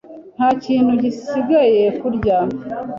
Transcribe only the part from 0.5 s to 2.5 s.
kintu gisigaye kurya.